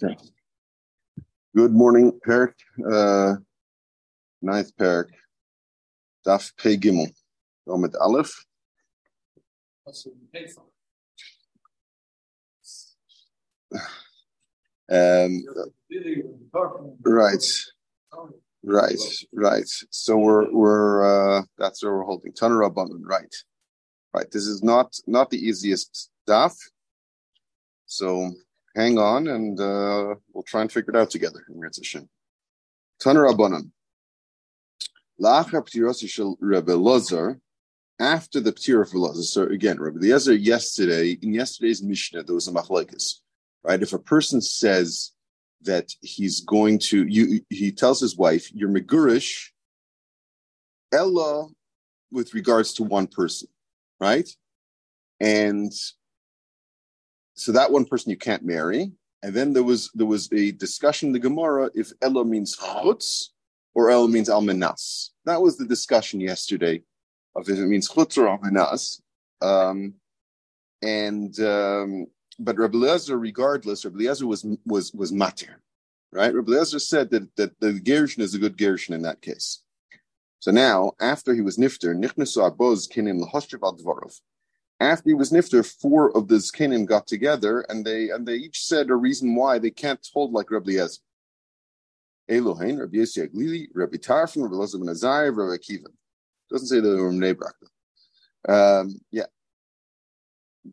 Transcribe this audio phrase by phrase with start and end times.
[0.00, 2.54] Good morning, Perk.
[2.90, 3.34] Uh,
[4.40, 5.10] ninth Perk.
[6.26, 7.12] Daf Pei Gimel.
[7.68, 8.46] Omid Aleph.
[14.92, 15.44] Um,
[17.04, 17.44] right,
[18.64, 19.68] right, right.
[19.90, 23.02] So we're we're uh, that's where we're holding Tanur Rabbanon.
[23.02, 23.34] Right,
[24.14, 24.30] right.
[24.32, 26.56] This is not not the easiest daf.
[27.86, 28.32] So
[28.74, 31.44] hang on, and uh, we'll try and figure it out together.
[33.02, 33.70] Tanur Rabbanon.
[38.00, 42.48] After the Ptir of Elazar, so again, Rabbi Eliezer yesterday, in yesterday's Mishnah, there was
[42.48, 43.16] a machlekes,
[43.62, 43.82] right?
[43.82, 45.12] If a person says
[45.62, 49.50] that he's going to, you, he tells his wife, you're megurish,
[50.92, 51.48] Ella,
[52.10, 53.48] with regards to one person,
[54.00, 54.28] right?
[55.20, 55.72] And
[57.40, 58.92] so that one person you can't marry.
[59.22, 63.28] And then there was there was a discussion in the Gemara if Ella means chutz
[63.74, 65.10] or Ella means almanas.
[65.24, 66.82] That was the discussion yesterday
[67.34, 69.00] of if it means chutz or almanas.
[69.42, 69.94] Um,
[70.82, 72.06] and um,
[72.38, 75.56] but Rabbi Eliezer, regardless, Rabbi Eliezer was was was matir,
[76.12, 76.34] right?
[76.34, 79.62] Rabbi Eliezer said that that the gershon is a good gershon in that case.
[80.40, 84.18] So now, after he was nifter, nichnasu aboz kinim lahoshev al dvarov
[84.80, 88.64] after he was nifter, four of the zkenim got together and they and they each
[88.64, 91.00] said a reason why they can't hold like Rabbi Eliezer.
[92.30, 95.88] Elohain, Rabbi Yossi Aglili, Rabbi Tarfon, Rabbi Elazar ben Azariah, Rabbi Akiva.
[96.50, 97.52] Doesn't say the were Nebrak.
[98.48, 99.26] Um, yeah.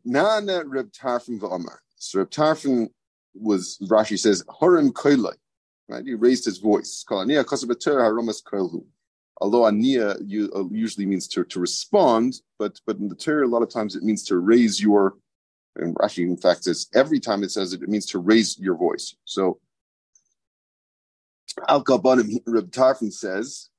[0.04, 1.78] Nana Reb Tarfon v'Amar.
[1.96, 2.88] So Reb Tarfon
[3.34, 5.34] was Rashi says Horim Koilai.
[5.88, 7.04] Right, he raised his voice.
[7.08, 8.84] Kalania Kasabater Haromas Koilhu
[9.40, 13.62] although ania uh, usually means to, to respond, but but in the Torah a lot
[13.62, 15.16] of times it means to raise your.
[15.76, 18.76] And Rashi, in fact, says every time it says it, it means to raise your
[18.76, 19.14] voice.
[19.24, 19.60] So
[21.66, 23.70] Al Kabanim Reb Tarfon says,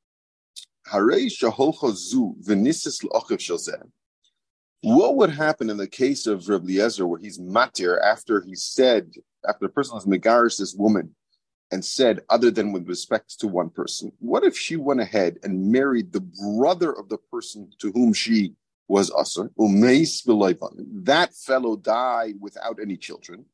[4.81, 9.11] What would happen in the case of Reb Eliezer where he's matir after he said,
[9.47, 11.15] after the person was megarish this woman,
[11.71, 15.71] and said, other than with respect to one person, what if she went ahead and
[15.71, 18.55] married the brother of the person to whom she
[18.87, 19.51] was usher?
[19.55, 23.45] That fellow died without any children.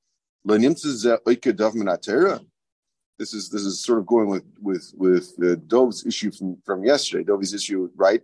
[3.18, 6.84] This is this is sort of going with with with uh, Dove's issue from, from
[6.84, 7.24] yesterday.
[7.24, 8.22] Dove's issue, right?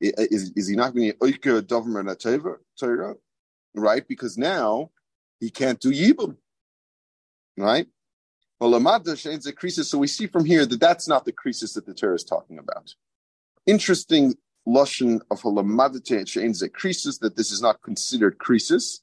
[0.00, 3.14] Is, is he not going to oike Dovman Torah,
[3.74, 4.06] right?
[4.06, 4.90] Because now
[5.40, 6.36] he can't do yibum,
[7.56, 7.86] right?
[8.60, 12.58] So we see from here that that's not the krisis that the Torah is talking
[12.58, 12.94] about.
[13.66, 14.34] Interesting
[14.66, 19.00] lashon of halamadate krisis that this is not considered krisis.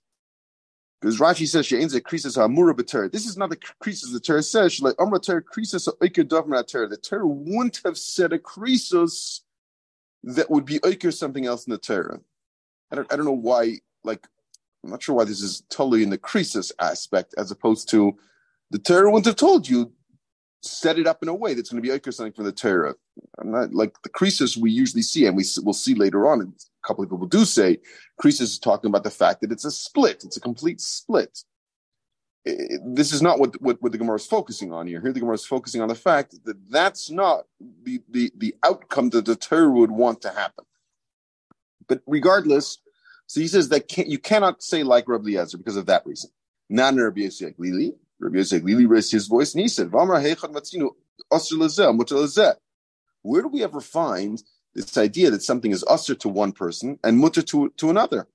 [1.01, 3.11] Because Rashi says she'en krisis hamura b'Torah.
[3.11, 4.79] This is not the krisis the Torah says.
[4.81, 6.90] Like amra Torah krisis oiker dovmer.
[6.90, 9.41] The Torah wouldn't have said a krisis
[10.23, 12.19] that would be oiker something else in the Torah.
[12.91, 13.79] I don't, I don't know why.
[14.03, 14.28] Like
[14.84, 18.17] I'm not sure why this is totally in the krisis aspect as opposed to
[18.71, 19.91] the Torah wouldn't have told you
[20.63, 22.95] set it up in a way that's going to be Iker something from the Torah.
[23.39, 26.41] I'm not like the krisis we usually see, and we will see later on.
[26.41, 27.79] And a couple of people do say
[28.21, 31.43] krisis is talking about the fact that it's a split, it's a complete split.
[32.45, 35.01] It, this is not what, what, what the Gemara is focusing on here.
[35.01, 37.43] Here, the Gemara is focusing on the fact that that's not
[37.83, 40.65] the, the, the outcome that the Torah would want to happen.
[41.87, 42.79] But regardless,
[43.27, 46.31] so he says that can, you cannot say like Rabbi Eliezer because of that reason.
[46.69, 50.21] Nan Rabbi Yosef Lili, Rabbi Yosef Lili raised his voice and he said, Where
[53.41, 54.43] do we ever find
[54.73, 58.27] this idea that something is usher to one person and mutter to, to another?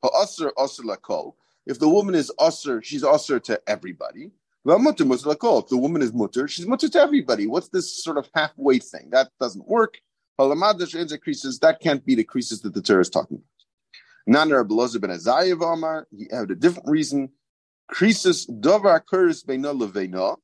[1.66, 4.30] If the woman is usher, she's usher to everybody.
[4.68, 7.46] If the woman is mutter, she's mutter to everybody.
[7.46, 9.10] What's this sort of halfway thing?
[9.10, 9.98] That doesn't work.
[10.38, 13.46] That can't be the krisis that the Torah is talking about.
[14.26, 14.64] Nana
[16.10, 17.30] he had a different reason.
[17.90, 20.36] Krisis davar kuris beina leveina.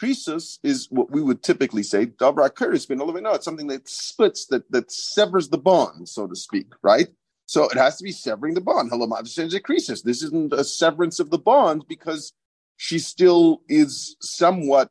[0.00, 3.34] Krisis is what we would typically say davar kuris beina leveina.
[3.34, 7.08] It's something that splits, that that severs the bond, so to speak, right?
[7.46, 8.90] So it has to be severing the bond.
[8.90, 10.02] Krisis.
[10.02, 12.32] This isn't a severance of the bond because
[12.76, 14.90] she still is somewhat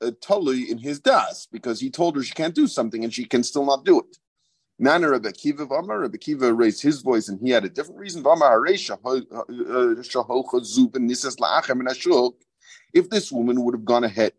[0.00, 3.24] uh, tully in his das because he told her she can't do something and she
[3.24, 4.18] can still not do it.
[4.78, 8.24] Nana Rabbi Kiva Vamar, Rabbi Kiva raised his voice and he had a different reason.
[8.26, 8.60] Uh,
[12.92, 14.32] if this woman would have gone ahead,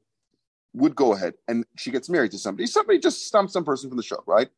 [0.73, 3.97] would go ahead, and she gets married to somebody, somebody just stumps some person from
[3.97, 4.49] the show, right?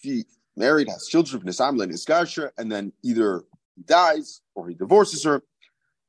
[0.00, 0.24] He
[0.56, 3.42] married, has children, and then either
[3.74, 5.42] he dies or he divorces her.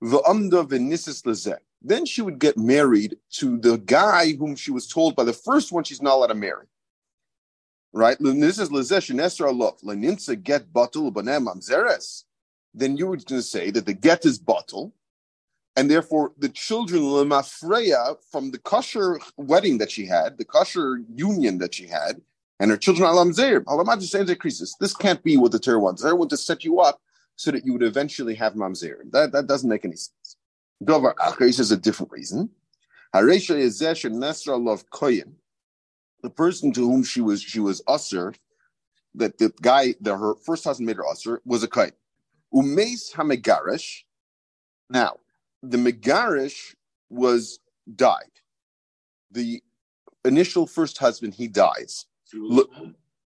[0.03, 1.57] v'nisis lezeh.
[1.81, 5.71] Then she would get married to the guy whom she was told by the first
[5.71, 6.67] one she's not allowed to marry.
[7.93, 8.17] Right?
[8.19, 9.83] This is lezesh nesra alof.
[9.83, 12.23] Leninsa get batul mamzeres.
[12.73, 14.93] Then you were going to say that the get is batul,
[15.75, 21.57] and therefore the children lemafreya from the kosher wedding that she had, the kosher union
[21.57, 22.21] that she had,
[22.59, 23.63] and her children alam zeir.
[24.79, 26.01] This can't be what the Torah wants.
[26.01, 27.01] The Torah wants to set you up
[27.35, 28.97] so that you would eventually have mamzer.
[29.11, 30.37] That that doesn't make any sense.
[30.83, 32.49] Dovar achris is a different reason.
[33.13, 35.33] Haresha yezesh and nesra love koyin.
[36.23, 38.33] The person to whom she was she was usher,
[39.15, 41.93] that the guy that her first husband made her usher was a koyin.
[42.53, 44.03] Umeis hamegarish.
[44.89, 45.17] Now,
[45.63, 46.75] the megarish
[47.09, 47.59] was
[47.95, 48.31] died.
[49.31, 49.61] The
[50.25, 52.05] initial first husband he dies.
[52.33, 52.71] Look,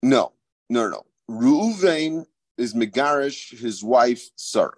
[0.01, 0.33] no,
[0.69, 1.05] no, no.
[1.29, 2.25] Reuven
[2.57, 4.71] is Megarish, his wife Sarah.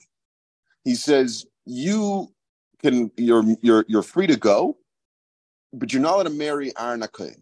[0.83, 2.33] He says, "You
[2.81, 4.77] can, you're you're you're free to go,
[5.73, 7.41] but you're not allowed to marry Aaron Akoin.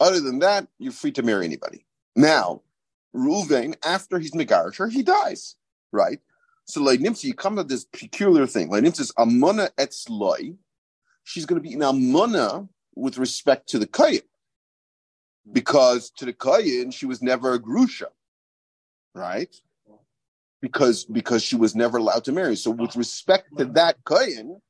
[0.00, 1.86] Other than that, you're free to marry anybody."
[2.16, 2.62] Now,
[3.14, 5.56] Reuven, after he's Megarish, he dies,
[5.92, 6.20] right?
[6.66, 8.70] So like Nimsa, you come to this peculiar thing.
[8.70, 10.56] Like Nimsa says, Amuna etzloi.
[11.24, 14.22] She's going to be in Amuna with respect to the Kayin.
[15.50, 18.08] Because to the Kayin, she was never a Grusha
[19.14, 19.54] right?
[20.64, 22.56] Because because she was never allowed to marry.
[22.56, 24.62] So with respect to that kohen,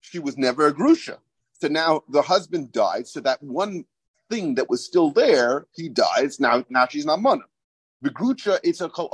[0.00, 1.18] she was never a grusha.
[1.60, 3.06] So now the husband died.
[3.06, 3.84] So that one
[4.30, 6.40] thing that was still there, he dies.
[6.40, 7.44] Now now she's not mana.
[8.00, 9.10] The grusha it's a kol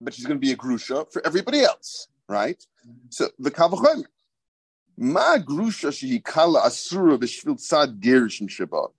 [0.00, 2.64] but she's going to be a grusha for everybody else, right?
[3.10, 4.04] So the kavachomer.
[4.96, 8.92] Ma grusha shehikala asura b'shvil tzad gerishim shabbat.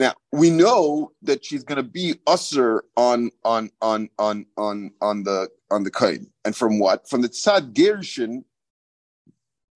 [0.00, 5.24] Now we know that she's going to be usher on on on on on on
[5.24, 7.08] the on the kain, and from what?
[7.08, 8.44] From the tzad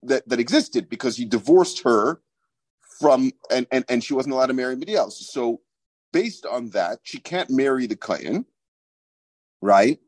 [0.04, 2.20] that that existed because he divorced her
[3.00, 5.28] from and and and she wasn't allowed to marry anybody else.
[5.32, 5.60] So
[6.12, 8.44] based on that, she can't marry the kain,
[9.60, 9.98] right?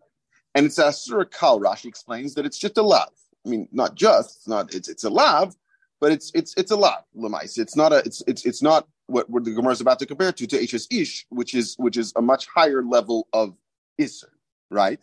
[0.54, 1.60] And it's asur kal.
[1.60, 3.10] Rashi explains that it's just a lav.
[3.44, 5.56] I mean, not just it's not it's it's a lav,
[6.00, 7.58] but it's it's it's a lav lemais.
[7.58, 10.32] It's not a it's it's it's not what, what the Gemara is about to compare
[10.32, 13.56] to to Ishes Ish, which is which is a much higher level of
[14.00, 14.30] Isser,
[14.70, 15.00] right?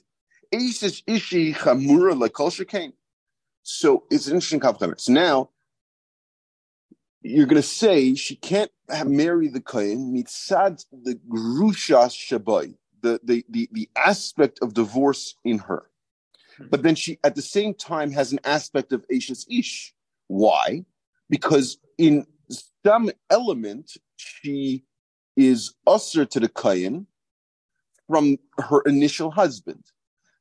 [0.54, 2.94] Ishes Ishi Chamura Lekol Shekain.
[3.64, 5.02] So it's an interesting compliment.
[5.02, 5.50] So now
[7.22, 8.72] you're going to say she can't
[9.06, 15.60] marry the Kohen mitzad the grusha shabai, the, the the the aspect of divorce in
[15.60, 15.84] her,
[16.70, 19.94] but then she at the same time has an aspect of Ashes Ish.
[20.28, 20.86] Why?
[21.30, 22.26] Because in
[22.86, 24.84] some element she
[25.36, 27.06] is usher to the kayin
[28.08, 29.84] from her initial husband.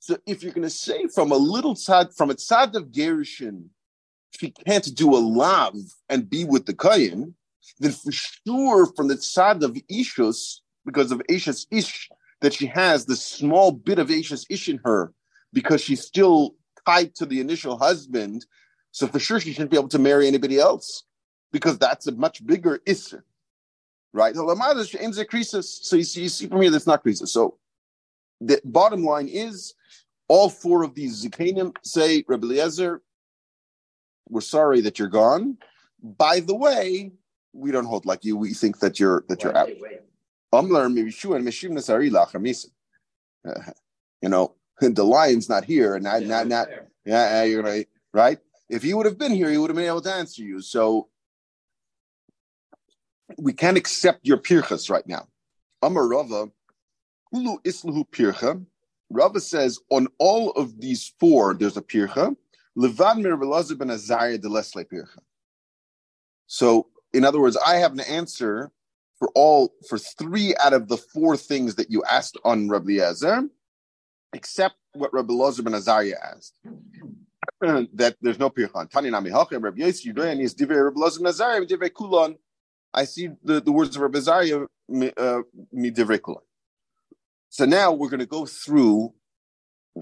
[0.01, 3.67] So if you're going to say from a little tzad, from a tzad of Gerishin,
[4.31, 5.75] she can't do a lav
[6.09, 7.35] and be with the kayin,
[7.79, 12.09] then for sure from the tzad of Ishus, because of Ishus Ish,
[12.41, 15.13] that she has the small bit of Ishus Ish in her,
[15.53, 16.55] because she's still
[16.87, 18.47] tied to the initial husband,
[18.93, 21.05] so for sure she shouldn't be able to marry anybody else
[21.53, 23.23] because that's a much bigger isser,
[24.13, 24.35] right?
[24.35, 27.29] So you see, you see from here that's not krisis.
[27.29, 27.59] So
[28.41, 29.75] the bottom line is
[30.29, 33.03] all four of these zikanim say, Rebbe Eliezer,
[34.29, 35.59] we're sorry that you're gone.
[36.03, 37.13] By the way,
[37.53, 38.37] we don't hold like you.
[38.37, 39.69] We think that you're that you're out.
[44.23, 46.69] You know, the lion's not here, and not, not, not,
[47.07, 48.39] yeah, you're right, right?
[48.69, 50.61] If he would have been here, he would have been able to answer you.
[50.61, 51.09] So
[53.39, 55.27] we can't accept your pirchas right now.
[55.83, 56.51] Amar Rava,
[57.35, 58.65] Hulu Islahu Pircha.
[59.11, 62.37] Rava says on all of these four, there's a pircha.
[62.79, 63.37] Levan mir
[63.77, 65.19] ben Azariah de Lesle pircha.
[66.47, 68.71] So, in other words, I have an answer
[69.19, 73.49] for all for three out of the four things that you asked on Rabbi Eliezer,
[74.33, 76.59] except what Rabbi Lazar ben Azariah asked.
[77.61, 78.89] that there's no pircha.
[78.89, 82.37] Tani nami halchem Rabbi is divrei Rabbi Lazar ben Azariah divrei kulon.
[82.93, 84.67] I see the, the words of Rabbi Zariah
[85.17, 86.35] uh.
[87.49, 89.13] So now we're going to go through.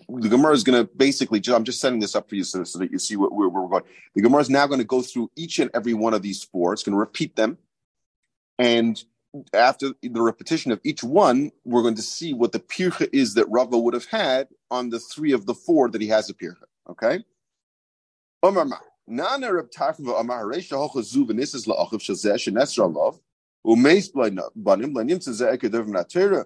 [0.09, 1.43] The Gemara is going to basically.
[1.49, 3.69] I'm just setting this up for you so, so that you see where, where, we're
[3.69, 3.85] going.
[4.15, 6.73] The Gemara is now going to go through each and every one of these four.
[6.73, 7.59] It's going to repeat them,
[8.59, 9.03] and
[9.55, 13.49] after the repetition of each one, we're going to see what the pircha is that
[13.49, 16.65] Rava would have had on the three of the four that he has a pircha.
[16.89, 17.25] Okay.
[18.43, 18.67] Omar
[19.09, 23.19] Nana Reb Tarfva Amar Reisha Hocha Zu v'Nisas la'achiv shazeh shenesra lov
[23.67, 24.13] u'meis
[24.55, 26.45] banim l'anim tzezeh ekedev v'natera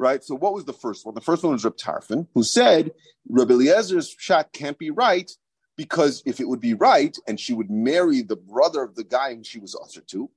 [0.00, 0.24] right?
[0.24, 1.14] So what was the first one?
[1.14, 2.92] The first one was Reb Tarfon, who said
[3.28, 5.30] Reb Eliezer's shot can't be right
[5.76, 9.34] because if it would be right and she would marry the brother of the guy
[9.34, 10.30] who she was usher to,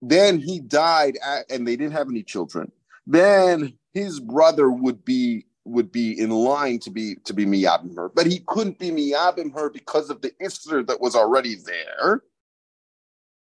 [0.00, 2.70] then he died at, and they didn't have any children.
[3.06, 8.08] Then his brother would be would be in line to be to be miyabim her,
[8.08, 12.22] but he couldn't be miyabim her because of the iftar that was already there.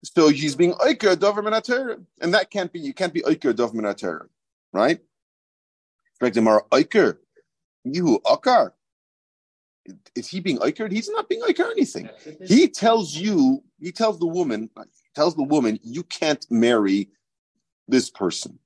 [0.05, 1.41] So he's being oiker dover
[2.21, 2.79] and that can't be.
[2.79, 4.29] You can't be oiker dover
[4.73, 5.01] right?
[6.23, 7.19] Oiker,
[7.85, 8.73] you akar.
[10.15, 10.91] Is he being oiker?
[10.91, 12.09] He's not being oiker anything.
[12.45, 13.63] He tells you.
[13.81, 14.71] He tells the woman.
[15.15, 17.09] Tells the woman you can't marry
[17.89, 18.59] this person.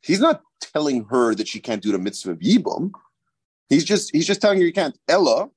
[0.00, 2.92] He's not telling her that she can't do the mitzvah of yibum.
[3.68, 4.98] He's just he's just telling her you can't.
[5.08, 5.50] Ella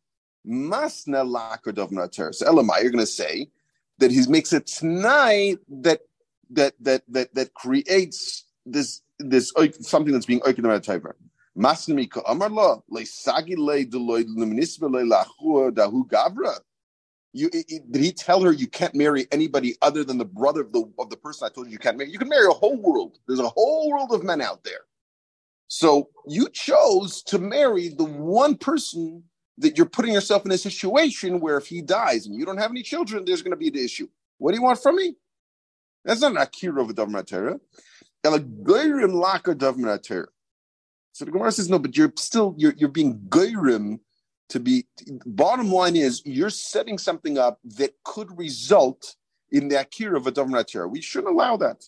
[0.48, 2.34] masna lakar dovnater.
[2.34, 3.50] So Ella, you're going to say
[4.00, 6.02] that he makes a tonight that
[6.50, 11.16] that that that that creates this this something that's being oiked about Tiber.
[11.58, 16.60] Masnimi ka amar lo le deloy le le lachua dahu gavra.
[17.34, 20.74] You, it, did he tell her you can't marry anybody other than the brother of
[20.74, 22.12] the of the person I told you you can't marry?
[22.12, 23.20] You can marry a whole world.
[23.28, 24.82] There's a whole world of men out there.
[25.74, 29.24] So you chose to marry the one person
[29.58, 32.72] that you're putting yourself in a situation where if he dies and you don't have
[32.72, 34.10] any children, there's going to be the issue.
[34.38, 35.16] What do you want from me?
[36.04, 37.58] That's not an akira of a davmatera.
[41.14, 44.02] So the Gemara says no, but you're still you're you're being goyrim
[44.50, 44.88] to be.
[45.26, 49.16] Bottom line is you're setting something up that could result
[49.52, 50.92] in the akira of a davmatera.
[50.92, 51.86] We shouldn't allow that.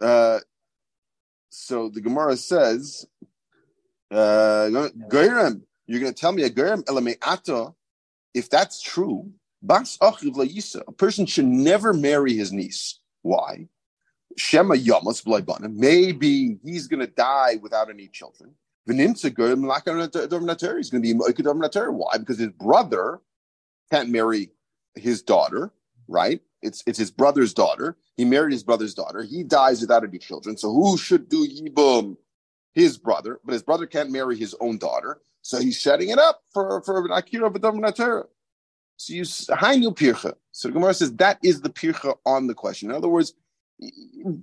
[0.00, 0.38] Uh,
[1.54, 3.06] so the Gemara says,
[4.10, 6.82] uh, you're going to tell me a Goyim
[7.22, 7.72] ata.
[8.34, 9.30] If that's true,
[9.62, 12.98] Bas a person should never marry his niece.
[13.22, 13.68] Why?
[14.36, 18.54] Shema Yamas Maybe he's going to die without any children.
[18.86, 22.18] He's going to be Why?
[22.18, 23.20] Because his brother
[23.90, 24.50] can't marry
[24.96, 25.72] his daughter,
[26.08, 26.40] right?
[26.64, 27.96] It's it's his brother's daughter.
[28.16, 29.22] He married his brother's daughter.
[29.22, 30.56] He dies without any children.
[30.56, 32.16] So who should do yibum?
[32.74, 35.20] His brother, but his brother can't marry his own daughter.
[35.42, 38.24] So he's setting it up for for an akira of a
[38.96, 39.24] So you
[39.78, 40.34] new pircha.
[40.52, 42.90] So the Gemara says that is the pircha on the question.
[42.90, 43.34] In other words,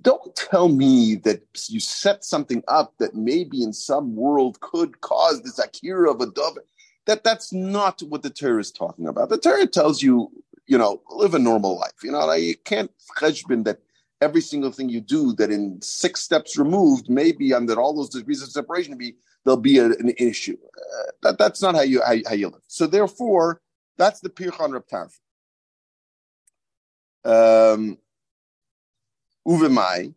[0.01, 5.41] don't tell me that you set something up that maybe in some world could cause
[5.41, 6.59] this akira of a dove.
[7.07, 9.29] That that's not what the Torah is talking about.
[9.29, 10.31] The Torah tells you
[10.71, 12.01] you know, live a normal life.
[12.01, 13.79] You know, you can't cheshbon that
[14.21, 18.41] every single thing you do that in six steps removed, maybe under all those degrees
[18.41, 20.55] of separation, be there'll be a, an issue.
[20.77, 22.61] Uh, that, that's not how you how, how, you live.
[22.67, 23.59] So therefore,
[23.97, 25.19] that's the pirchan Reb Tarf.
[27.25, 27.97] Um,
[29.45, 30.13] Uvemai.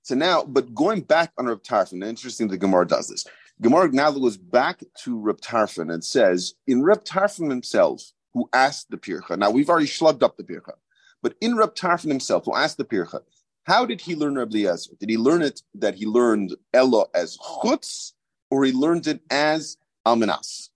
[0.00, 3.26] So now, but going back on Reb Tarfon, interesting the Gemara does this.
[3.60, 8.90] Gemara now goes back to Reb Tarfon and says, in Reb Tarfon himself, who asked
[8.90, 9.38] the Pircha.
[9.38, 10.74] Now we've already slugged up the Pircha,
[11.22, 13.20] but in Reb Tarfon himself, who asked the Pircha,
[13.62, 14.92] how did he learn Reb Eliezer?
[15.00, 18.12] Did he learn it that he learned Ella as chutz,
[18.50, 20.68] or he learned it as almanas?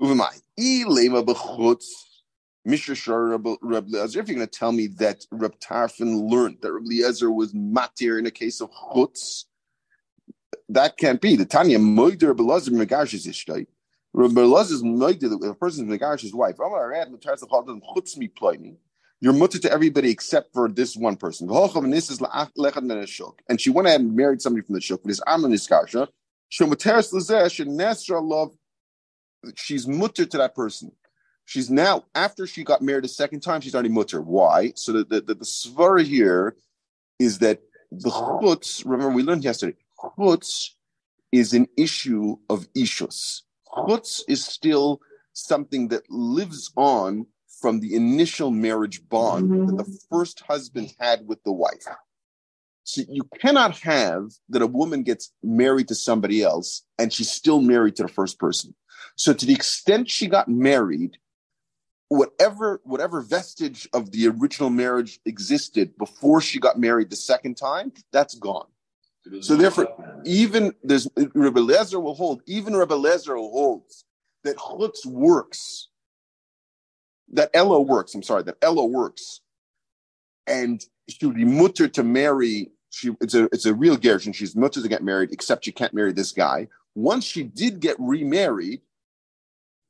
[0.00, 1.86] Uvamai, ilema bechutz.
[2.66, 4.20] Mishra Reb Eliezer.
[4.20, 8.18] If you're going to tell me that Reb Tarfon learned that Reb Eliezer was matir
[8.18, 9.46] in a case of chutz,
[10.68, 11.36] that can't be.
[11.36, 13.26] The Tanya Moider Reb Eliezer Megash is
[14.12, 16.56] Rabbi Elazar's that if a person is negarish his wife,
[19.20, 21.48] you're mutter to everybody except for this one person.
[21.48, 25.02] And she went ahead and married somebody from the shuk.
[25.04, 26.08] This Amon Iskarsha.
[29.56, 30.92] She's mutter to that person.
[31.44, 34.20] She's now, after she got married a second time, she's already mutter.
[34.20, 34.72] Why?
[34.76, 36.56] So the, the, the, the here
[37.18, 37.60] is that
[37.92, 40.70] the chutz, remember we learned yesterday, chutz
[41.32, 43.42] is an issue of ishus
[43.74, 45.00] chutz is still
[45.32, 47.26] something that lives on
[47.60, 49.76] from the initial marriage bond mm-hmm.
[49.76, 51.86] that the first husband had with the wife.
[52.84, 57.60] So you cannot have that a woman gets married to somebody else and she's still
[57.60, 58.74] married to the first person.
[59.16, 61.18] So to the extent she got married,
[62.08, 67.92] whatever whatever vestige of the original marriage existed before she got married the second time,
[68.12, 68.66] that's gone.
[69.42, 69.88] So therefore,
[70.24, 74.04] even there's Rebbe Lezer will hold, even Rebbe Lezer holds
[74.44, 75.88] that chutz works,
[77.32, 78.14] that Ella works.
[78.14, 79.40] I'm sorry, that Ella works,
[80.46, 82.70] and she would be mutter to marry.
[82.90, 84.32] She it's a it's a real gershon.
[84.32, 86.68] She's mutter to get married, except she can't marry this guy.
[86.94, 88.80] Once she did get remarried,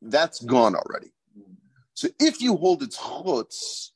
[0.03, 1.13] that's gone already.
[1.95, 3.91] So if you hold its chutz,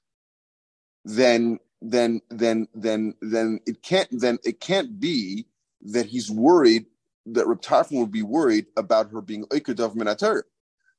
[1.05, 5.47] then then then then then it can't then it can't be
[5.83, 6.87] that he's worried
[7.27, 10.43] that Reb would be worried about her being Oikadav Minatar.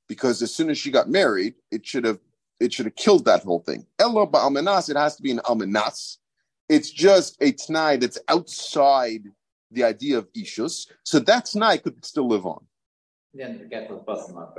[0.08, 2.20] Because as soon as she got married, it should have
[2.60, 3.86] it should have killed that whole thing.
[4.00, 6.18] Elo ba'almanas, it has to be an almanas.
[6.70, 9.24] It's just a t'nai that's outside
[9.72, 10.88] the idea of ishus.
[11.04, 12.64] So that t'nai could still live on.
[13.34, 14.58] Then the get was busting up.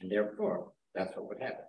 [0.00, 1.64] And therefore, that's what would happen.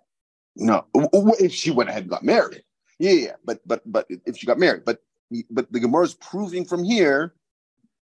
[0.56, 2.64] No, if she went ahead and got married.
[2.98, 5.02] Yeah, yeah, but but but if she got married, but
[5.50, 7.34] but the Gemara is proving from here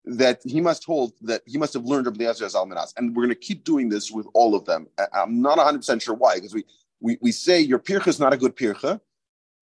[0.04, 3.24] that he must hold that he must have learned Rabbi Eliezer as Almanas, and we're
[3.24, 4.88] going to keep doing this with all of them.
[5.14, 6.66] I'm not 100 percent sure why, because we,
[7.00, 9.00] we we say your pircha is not a good pircha,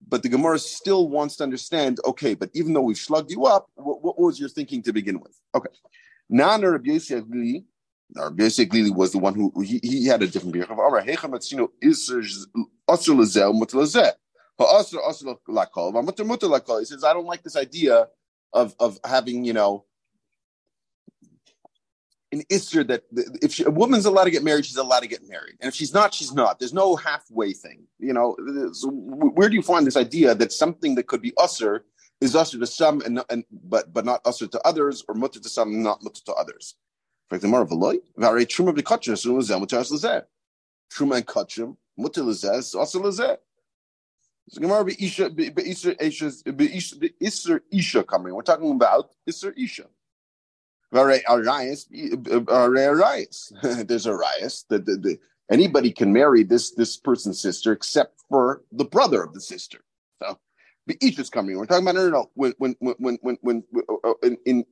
[0.08, 2.00] but the Gemara still wants to understand.
[2.06, 5.20] Okay, but even though we've slugged you up, what, what was your thinking to begin
[5.20, 5.40] with?
[5.54, 5.70] Okay,
[6.28, 6.98] now Rabbi
[8.16, 10.72] Yosef Glili was the one who he, he had a different pircha.
[10.72, 12.22] Amar Hecham Atzino Iser
[12.90, 14.14] Asur Lazel Mutar Lazeh.
[16.80, 18.08] He says, I don't like this idea
[18.52, 19.86] of of having you know
[22.32, 23.04] an isser that
[23.42, 25.76] if she, a woman's allowed to get married, she's allowed to get married, and if
[25.76, 26.60] she's not, she's not.
[26.60, 27.88] There's no halfway thing.
[28.00, 28.36] You know,
[28.74, 31.82] so where do you find this idea that something that could be usser
[32.22, 35.50] is usser to some and, and but but not usser to others, or mutter to
[35.50, 36.76] some not mutter to others?
[37.30, 40.24] For example, v'loy v'arei truma b'katchim so l'zeh mutter as l'zeh.
[40.92, 41.28] Truma and
[42.24, 43.38] l'zeh is usser l'zeh.
[44.50, 45.96] So Gemara be'isha be'isha
[47.72, 48.34] isha coming.
[48.34, 49.86] We're talking about isser isha.
[50.92, 51.22] There's
[54.08, 54.66] a rias.
[54.70, 55.20] that the, the,
[55.52, 59.82] anybody can marry this this person's sister except for the brother of the sister.
[60.20, 60.40] So
[60.88, 61.60] is coming.
[61.60, 62.32] We're talking about no, no, no.
[62.34, 63.64] When when when when when,
[64.04, 64.66] uh, in, in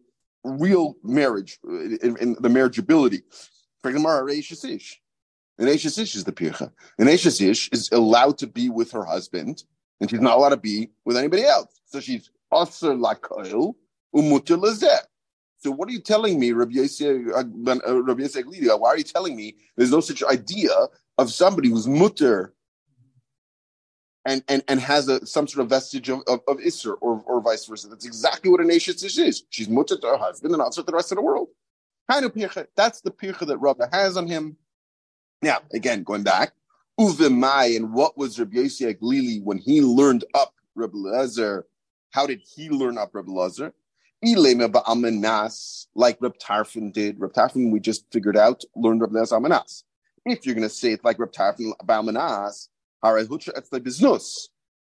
[0.48, 3.22] real marriage, in, in the marriageability,
[3.82, 4.96] for Gemara, Reishasish.
[5.60, 6.72] And Eishasish is the pircha.
[7.00, 9.64] And Eishasish is allowed to be with her husband,
[10.00, 11.80] and she's not allowed to be with anybody else.
[11.86, 13.76] So she's aser lakoil
[14.16, 15.00] umutir.
[15.60, 19.56] So what are you telling me, Rabbi Yosef, uh, uh, Why are you telling me
[19.76, 20.70] there's no such idea
[21.18, 22.54] of somebody who's mutter
[24.28, 27.42] and, and, and has a, some sort of vestige of, of, of Isser or, or
[27.42, 27.88] vice versa?
[27.88, 29.44] That's exactly what a nation is.
[29.50, 31.48] She's mutter to her husband and also to the rest of the world.
[32.10, 34.58] That's the pircha that Rabbi has on him.
[35.42, 36.52] Now, again, going back,
[37.00, 41.64] Uvimai, and what was Rabbi Yosef Glili when he learned up Rabbi Lezer?
[42.12, 43.72] How did he learn up Rabbi Lezer?
[45.96, 47.20] like Reb Tarfon did.
[47.20, 49.84] Reb Tarfon, we just figured out, learned Reb Lezer Amanas.
[50.26, 52.68] If you're going to say it like Reb Tarfon Amanas,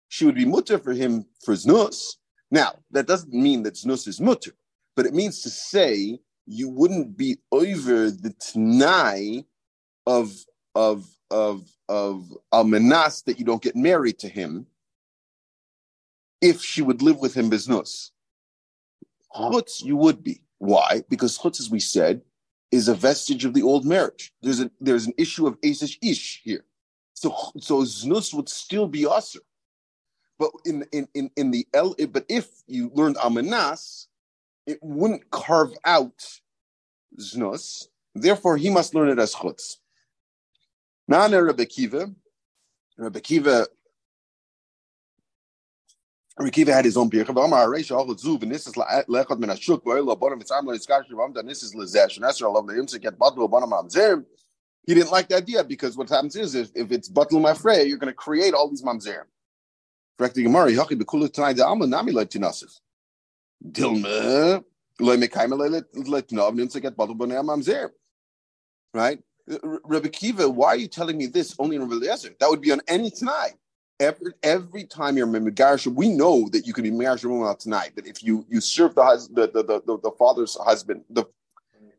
[0.08, 2.16] she would be mutter for him for znus.
[2.50, 4.52] Now, that doesn't mean that znus is mutter,
[4.96, 9.44] but it means to say you wouldn't be over the t'nai
[10.06, 10.32] of
[10.74, 14.66] of of of almanas that you don't get married to him
[16.40, 18.12] if she would live with him biznus.
[19.34, 20.42] Chutz, you would be.
[20.58, 21.02] Why?
[21.08, 22.22] Because chutz, as we said,
[22.70, 24.32] is a vestige of the old marriage.
[24.42, 26.64] There's a there's an issue of asish ish here.
[27.18, 29.40] So so znus would still be usher.
[30.38, 34.06] But in in in, in the el but if you learned amanas,
[34.66, 36.24] it wouldn't carve out
[37.18, 37.88] znus.
[38.14, 39.78] Therefore, he must learn it as chutz.
[41.08, 42.14] Nana Rebbe Kiva.
[42.96, 43.66] Rebbe Kiva
[46.38, 47.24] Rekiva had his own beer.
[47.28, 51.04] Amar Areisha all zuv and this is lechot min ashuk boil bonim it's amlo iskash
[51.10, 54.24] ram dan this is lezesh and of the imsik get bottle bonim mamzer.
[54.88, 57.98] He didn't like the idea because what happens is if, if it's bottle mafrey, you're
[57.98, 59.24] going to create all these mamzer.
[60.16, 60.70] Correct Gemara.
[60.70, 62.80] Tinasif.
[63.70, 64.64] Dilma
[64.98, 65.16] loy
[67.44, 67.90] mamzer.
[68.94, 69.18] Right.
[69.84, 72.30] Rebbe Kiva, why are you telling me this only in Eliezer?
[72.40, 73.56] That would be on any tonight
[74.00, 77.92] every every time you're Megarish, we know that you can be Megarish tonight.
[77.96, 81.24] That if you you serve the husband, the, the, the, the father's husband, the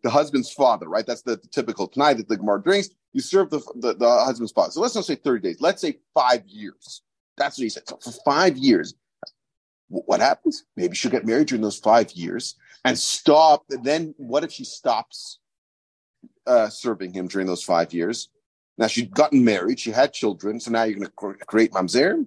[0.03, 1.05] the husband's father, right?
[1.05, 2.89] That's the, the typical tonight that the Gemara drinks.
[3.13, 4.71] You serve the, the, the husband's father.
[4.71, 5.61] So let's not say 30 days.
[5.61, 7.01] Let's say five years.
[7.37, 7.87] That's what he said.
[7.87, 8.93] So for five years,
[9.87, 10.65] what happens?
[10.77, 13.65] Maybe she'll get married during those five years and stop.
[13.69, 15.39] Then what if she stops
[16.45, 18.29] uh, serving him during those five years?
[18.77, 21.07] Now she'd gotten married, she had children, so now you're going
[21.37, 22.25] to create mamzer.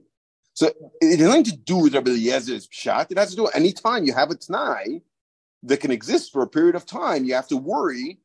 [0.54, 3.10] So it has nothing to do with Rabbi Eliezer's shot.
[3.10, 5.00] It has to do with any time you have a t'nai
[5.64, 8.18] that can exist for a period of time, you have to worry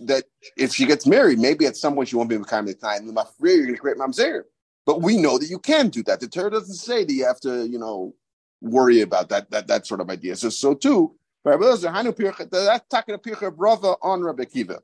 [0.00, 0.24] that
[0.56, 3.06] if she gets married, maybe at some point she won't be becoming the t'nai, and
[3.06, 3.14] you're
[3.62, 4.42] going to create mamzer.
[4.86, 6.20] But we know that you can do that.
[6.20, 8.14] The Torah doesn't say that you have to, you know,
[8.60, 10.36] worry about that that that sort of idea.
[10.36, 14.80] So so too, that's talking to Pircha brother on Rabbi Kiva.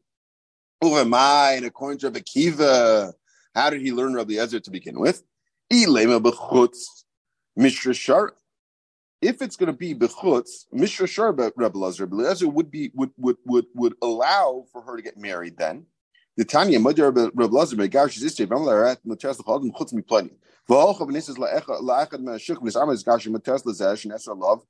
[0.81, 1.53] Who am I?
[1.57, 3.15] And according to Rabbi Kiva,
[3.55, 5.23] how did he learn Rabbi Ezer to begin with?
[7.57, 7.95] Mishra
[9.25, 13.37] if it's going to be bechutz, Mishra Sharba Rebbe Lezer, Rebbe would be would would
[13.47, 15.87] would would allow for her to get married then.
[16.37, 20.37] The Tanya Mother Rebbe Lezer Megar she's istay Vam Larat Matas Lechadim Chutz Miplani.
[20.69, 24.63] V'Och Avnesis La'echad La'echad Me'ashuk Nis Amas Gash Matas Lezesh and Esra Love.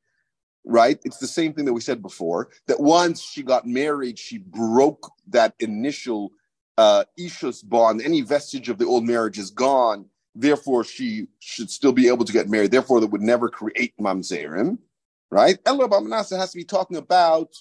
[0.64, 2.49] Right, it's the same thing that we said before.
[2.69, 6.33] That once she got married, she broke that initial
[6.79, 8.01] uh, Ishus bond.
[8.01, 12.33] Any vestige of the old marriage is gone therefore she should still be able to
[12.33, 12.70] get married.
[12.70, 14.79] Therefore, that would never create mamzerim,
[15.31, 15.59] right?
[15.64, 17.55] Elo Manasseh has to be talking about,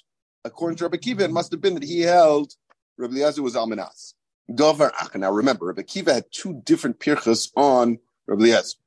[0.44, 2.54] according to Rabbi Kiva, it must have been that he held
[2.98, 4.14] Rabbi Eliezer was almanas.
[4.54, 5.16] Dover Ach.
[5.16, 8.78] Now remember, Rabbi Kiva had two different pirchas on Rabbi Eliezer.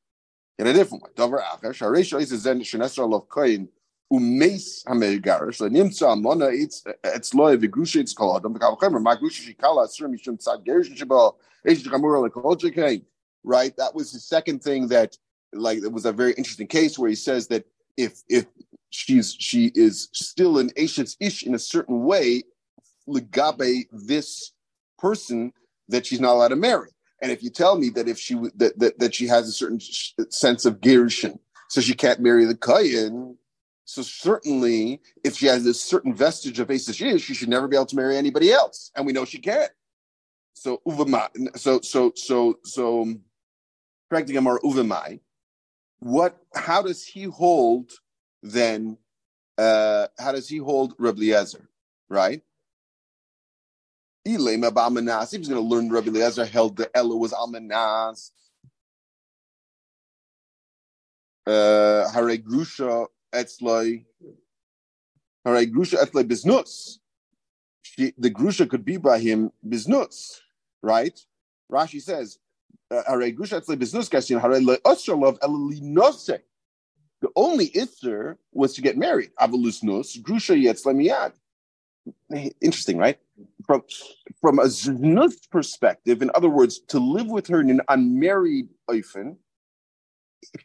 [0.58, 1.60] In a different one, Dover Ach.
[1.60, 3.68] Sharesh is zen shenesra lov koyin
[4.12, 9.42] umeis hamergarish lenimtza amona it's it's loy v'grusha it's called adam v'kav chemer ma grusha
[9.42, 11.32] shikala asur mishum tzad gerish sheba
[11.66, 12.56] eish chamura lekol
[13.46, 13.74] right?
[13.78, 15.16] That was the second thing that,
[15.54, 17.64] like, it was a very interesting case where he says that
[17.96, 18.44] if if
[18.90, 22.42] she's she is still an Ashes ish in a certain way,
[23.08, 24.52] legabe this
[24.98, 25.52] person
[25.88, 26.90] that she's not allowed to marry.
[27.22, 29.80] And if you tell me that if she that that, that she has a certain
[29.80, 33.36] sense of gerushin, so she can't marry the kayin,
[33.86, 37.86] so certainly if she has a certain vestige of ish, she should never be able
[37.86, 39.70] to marry anybody else, and we know she can't.
[40.54, 40.82] So
[41.54, 43.14] so so so so
[44.10, 45.20] Uvemai.
[46.00, 46.36] What?
[46.54, 47.92] How does he hold
[48.42, 48.98] then?
[49.58, 51.32] Uh, how does he hold Rabbi?
[52.08, 52.42] Right.
[54.24, 58.32] If was going to learn Rabbi Eliezer held the Ella was Almanas.
[61.46, 64.04] Uh, Hare Grusha Etzloi.
[65.44, 66.98] Hare Grusha Etzloi.
[68.18, 70.40] The Grusha could be by him Biznus,
[70.82, 71.18] right?
[71.72, 72.38] Rashi says,
[72.90, 73.04] the
[77.34, 79.30] only itzer was to get married.
[82.60, 83.18] Interesting, right?
[83.66, 83.82] From
[84.40, 89.36] from a znus perspective, in other words, to live with her in an unmarried oifen,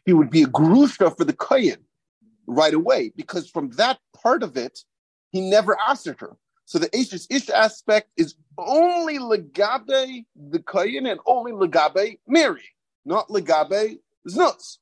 [0.04, 1.78] he would be a grusha for the kohen
[2.46, 4.84] right away, because from that part of it,
[5.30, 6.36] he never asked her.
[6.72, 12.64] So the Ashes Ish aspect is only legabe the Kayin and only legabe Mary,
[13.04, 14.78] not legabe Znus.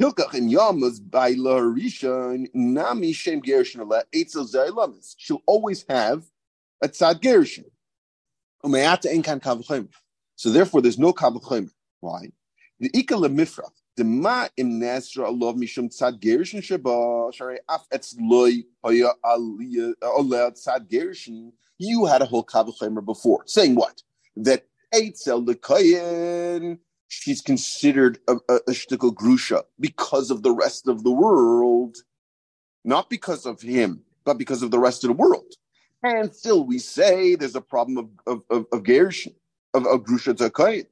[0.00, 5.16] Hilkach and Yamas by Laharisha Nami Shem Gershon Eitzel Zaylamis.
[5.18, 6.22] She'll always have
[6.80, 7.64] a tzad Gershon.
[10.36, 11.70] So therefore, there's no kavachim.
[11.98, 12.30] Why?
[12.78, 19.12] The ikal mifrach Dema im Nesra Allah mishum tzad gerushin sheba shari af etzloi hoya
[19.24, 21.52] aliyah tzad gerushin.
[21.78, 24.02] You had a whole kavachemer before, saying what?
[24.36, 26.78] That Eitzel the Kayin,
[27.08, 31.96] she's considered a, a, a shtickle grusha because of the rest of the world,
[32.84, 35.52] not because of him, but because of the rest of the world.
[36.02, 39.34] And still, we say there's a problem of of of, of gerushin,
[39.72, 40.86] of, of grusha to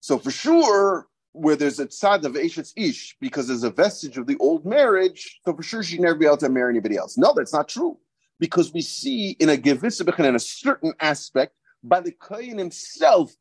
[0.00, 4.26] So for sure, where there's a tzad of Eshetz Ish because there's a vestige of
[4.26, 7.18] the old marriage, so for sure she'd never be able to marry anybody else.
[7.18, 7.98] No, that's not true.
[8.40, 13.34] Because we see in a Gevisabich in a certain aspect, by the Kayan himself,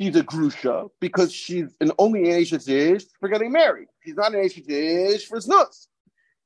[0.00, 3.88] she's a Grusha because she's an only an Eshetz Ish for getting married.
[4.04, 5.86] She's not an Eshetz Ish for Znus.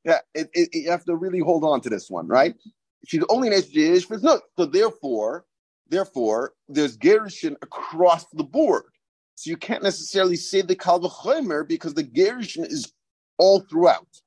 [0.04, 2.54] Yeah, it, it, you have to really hold on to this one, right?
[3.06, 4.40] She's only an Eshetz Ish for Znus.
[4.58, 5.44] So therefore,
[5.88, 8.84] therefore, there's Gerushin across the board.
[9.40, 12.92] So you can't necessarily say the Kal V'chomer because the Gerushin is
[13.38, 14.20] all throughout.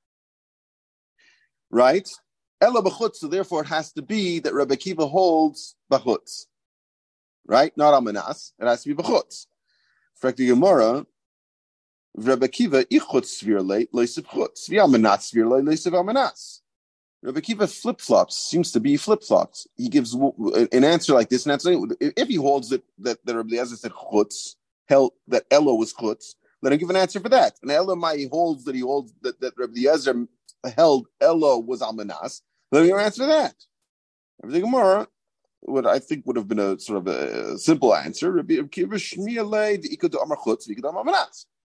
[1.69, 2.09] Right?
[2.59, 6.47] Ella b'chutz, so therefore it has to be that Rabbi Kiva holds b'chutz.
[7.45, 7.77] Right?
[7.77, 8.53] Not amanas.
[8.57, 9.45] It has to be b'chutz.
[10.19, 11.05] Frekti Gemara,
[12.15, 14.67] Rabbi Kiva ichutz svir le, leisiv chutz.
[14.67, 16.61] V'amanat svir le, leisiv amanas.
[17.21, 19.67] Rabbi Kiva flip flops seems to be flip flops.
[19.75, 21.71] He gives an answer like this, and answer
[22.01, 24.55] if he holds it that, that Rabbi Eliezer said chutz,
[24.93, 27.53] held that Elo was chutz, let him give an answer for that.
[27.61, 30.27] And Elo he holds that he holds that, that Rabbi Yezer
[30.75, 32.41] held Elo was Amanas.
[32.71, 33.55] Let me give an answer for that.
[34.43, 35.07] Everything Gemara,
[35.61, 38.55] what I think would have been a sort of a simple answer, Rabbi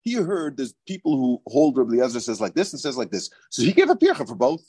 [0.03, 3.29] he heard there's people who hold Rabbi Yezer says like this and says like this.
[3.49, 4.63] So he gave a pircha for both.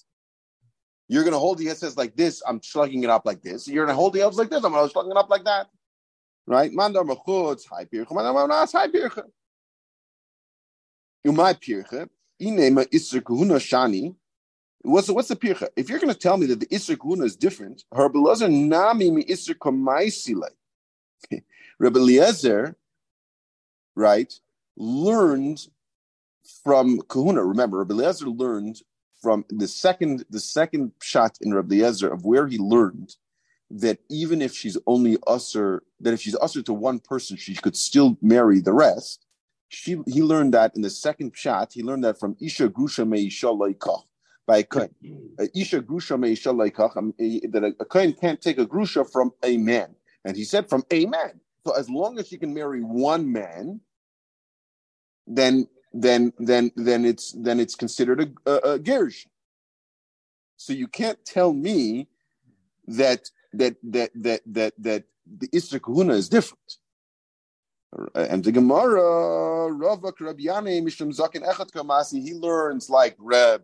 [1.09, 3.69] You're going to hold the says like this, I'm slugging it up like this.
[3.69, 5.45] You're going to hold the L's like this, I'm going to slugging it up like
[5.45, 5.67] that.
[6.47, 6.71] Right?
[6.73, 8.13] Mandar mechutz, high pircha.
[8.13, 9.25] Mandar manas, high pircha.
[11.27, 12.09] Umay pircha.
[12.41, 14.15] Inema isser kahuna shani.
[14.83, 15.69] What's what's the pircha?
[15.77, 19.11] If you're going to tell me that the isser kahuna is different, Rabbi Eliezer nami
[19.11, 20.51] mi isser kamaisile.
[21.79, 22.77] Rabbi Eliezer,
[23.95, 24.33] right,
[24.77, 25.67] learned
[26.63, 27.45] from Kahuna.
[27.45, 28.81] Remember, Rabbi Eliezer learned
[29.21, 33.17] from the second the second shot in Rabbi Eliezer of where he learned
[33.75, 37.77] that even if she's only usher, that if she's usher to one person, she could
[37.77, 39.27] still marry the rest.
[39.69, 41.73] She, he learned that in the second shot.
[41.73, 44.05] He learned that from Isha Grusha Meisha
[44.47, 44.95] by a kohen.
[45.55, 49.97] Isha Grusha Meisha um, that a, a kohen can't take a grusha from a man.
[50.25, 51.41] And he said from a man.
[51.67, 53.81] So as long as she can marry one man,
[55.27, 59.27] then then then then it's then it's considered a, a, a gersh.
[60.57, 62.09] So you can't tell me
[62.87, 66.79] that that that that that that the Isra Kahuna is different.
[68.15, 73.63] And the Gemara, Ravak Rab Yanai Mishum Zakin Echad Kamasi, he learns like Reb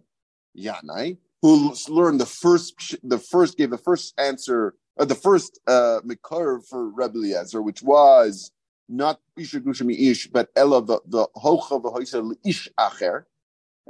[0.57, 6.01] Yanai, who learned the first, the first gave the first answer, uh, the first uh,
[6.07, 8.53] Mikar for Reb Eliezer, which was
[8.89, 13.25] not Isha Gushami Ish, but Ella the the Hocha Ish Acher,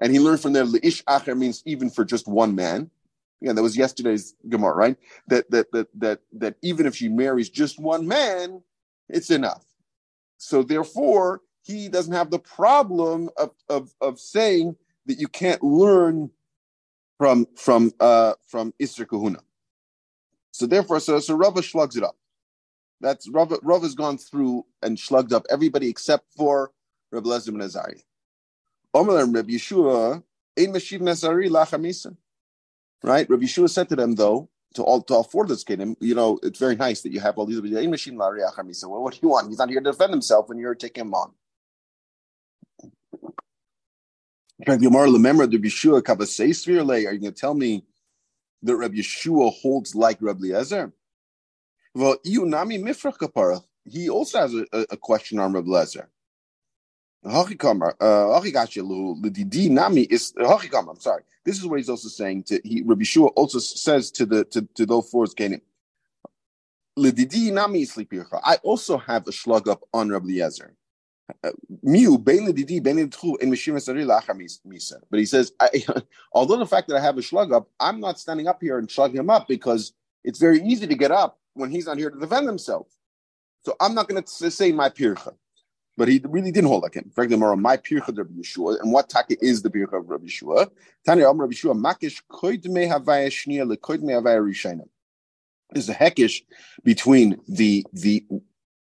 [0.00, 2.90] and he learned from there Ish Acher means even for just one man.
[3.42, 4.96] Again, that was yesterday's Gemara, right?
[5.28, 8.62] That that that that that even if she marries just one man,
[9.08, 9.64] it's enough.
[10.36, 14.76] So therefore, he doesn't have the problem of of, of saying
[15.06, 16.30] that you can't learn
[17.18, 19.40] from from uh from Isra Kahuna.
[20.52, 22.16] So therefore, so so Rava slugs it up.
[23.00, 23.58] That's Rava.
[23.62, 26.72] Rava's gone through and slugged up everybody except for
[27.10, 28.02] Rabbi Lezer ben Azariah.
[28.92, 30.22] Omer Rabbi Yeshua,
[30.58, 32.16] ein Meshiv Nazari lachamisa.
[33.04, 33.28] Right?
[33.30, 36.14] Rabbi Yeshua said to them, though, to all to all four of this kingdom, you
[36.14, 37.60] know, it's very nice that you have all these
[37.90, 38.16] machine
[38.90, 39.48] Well, what do you want?
[39.48, 41.32] He's not here to defend himself when you're taking him on.
[45.50, 46.02] The Yeshua
[47.06, 47.84] Are you going to tell me
[48.62, 50.92] that Rabbi Yeshua holds like Rabbi Eliezer?
[51.94, 52.16] Well,
[53.84, 56.10] he also has a, a question on Rabbi Eliezer.
[57.24, 57.44] Uh,
[59.80, 61.22] I'm sorry.
[61.44, 64.62] This is what he's also saying to he Rabbi Shua also says to the to,
[64.76, 65.60] to those four Ganim.
[66.98, 70.70] I also have a slug up on Rabbi Yezer.
[71.44, 71.50] Uh,
[75.10, 75.68] but he says, I,
[76.32, 78.90] although the fact that I have a slug up, I'm not standing up here and
[78.90, 79.92] slugging him up because
[80.24, 82.88] it's very easy to get up when he's not here to defend himself.
[83.64, 85.34] So I'm not going to say my pircha
[86.00, 87.04] but he really didn't hold like him.
[87.04, 90.70] In fact, my pircha Rabbi Yeshua, and what taka is the pircha of Rabbi Yeshua?
[91.04, 94.88] Tani Am Rabbi Yeshua, makish koid me havaya shnia le koid me havaya rishayim.
[95.72, 96.42] There's a heckish
[96.84, 98.24] between the the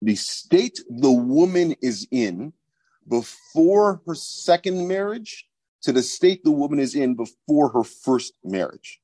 [0.02, 2.52] the state the woman is in
[3.06, 5.46] before her second marriage
[5.82, 9.00] to the state the woman is in before her first marriage.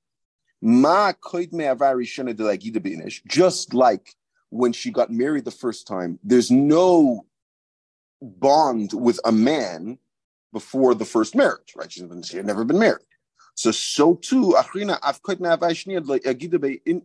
[0.60, 4.16] Ma koid me havaya Just like
[4.48, 7.24] when she got married the first time, there's no
[8.22, 9.98] bond with a man
[10.52, 11.90] before the first marriage, right?
[11.90, 13.04] She's been, she had never been married.
[13.54, 14.64] So, so too, in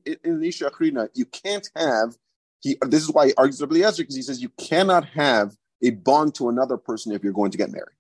[0.06, 0.40] in
[1.14, 2.18] you can't have.
[2.62, 5.92] He, this is why he argues with Eliezer because he says you cannot have a
[5.92, 7.96] bond to another person if you're going to get married.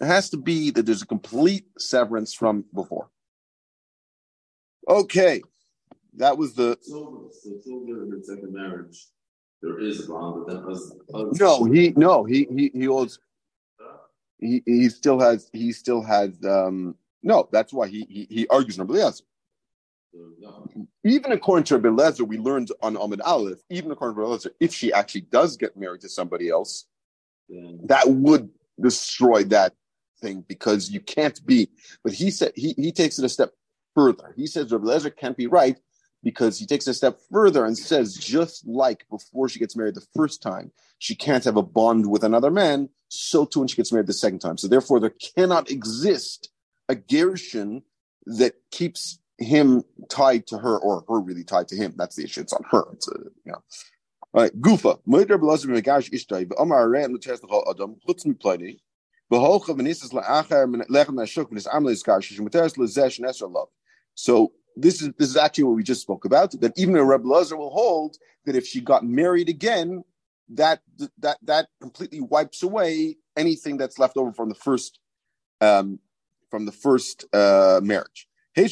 [0.00, 3.08] It has to be that there's a complete severance from before.
[4.88, 5.42] Okay,
[6.14, 6.76] that was the.
[6.82, 9.06] So, so, so second marriage
[9.62, 13.18] there is a bond, but then us, us no, he no, he he he holds.
[14.38, 17.48] He he still has he still has um no.
[17.52, 19.24] That's why he he, he argues Rabbi Eliezer.
[21.04, 23.58] Even according to Rabbi Eliezer, we learned on Ahmed Aleph.
[23.70, 26.86] Even according to Rabbi Eliezer, if she actually does get married to somebody else,
[27.48, 27.80] then...
[27.84, 29.72] that would destroy that
[30.20, 31.68] thing because you can't be.
[32.04, 33.52] But he said he he takes it a step
[33.94, 34.34] further.
[34.36, 35.78] He says Rabbi Eliezer can't be right
[36.26, 40.04] because he takes a step further and says, just like before she gets married the
[40.12, 43.92] first time, she can't have a bond with another man, so too when she gets
[43.92, 44.58] married the second time.
[44.58, 46.50] So therefore, there cannot exist
[46.88, 47.84] a gershon
[48.26, 51.94] that keeps him tied to her or her really tied to him.
[51.96, 52.40] That's the issue.
[52.40, 52.82] It's on her.
[52.94, 53.62] It's a, you know.
[54.34, 54.98] All right, Gufa.
[64.16, 66.52] So this is this is actually what we just spoke about.
[66.60, 70.04] That even a Rebbe Lazar will hold that if she got married again,
[70.50, 70.82] that
[71.18, 75.00] that that completely wipes away anything that's left over from the first
[75.60, 75.98] um,
[76.50, 78.28] from the first uh, marriage.
[78.54, 78.68] Where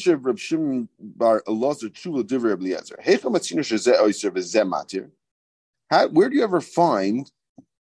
[6.29, 7.31] do you ever find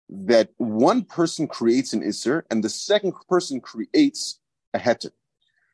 [0.09, 4.39] that one person creates an isser and the second person creates
[4.73, 5.11] a heter?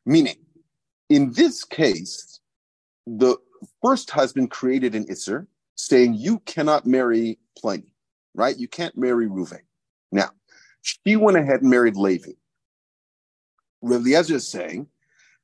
[0.06, 0.36] Meaning,
[1.10, 2.40] in this case,
[3.06, 3.38] the
[3.84, 7.94] first husband created an Isser saying, You cannot marry Pliny,
[8.34, 8.58] right?
[8.58, 9.62] You can't marry Ruvain.
[10.12, 10.30] Now,
[10.82, 12.32] she went ahead and married Levi.
[13.82, 14.88] Rav is saying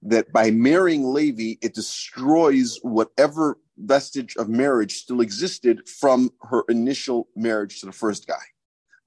[0.04, 7.28] that by marrying Levi, it destroys whatever vestige of marriage still existed from her initial
[7.36, 8.44] marriage to the first guy.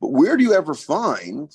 [0.01, 1.51] But where do you ever find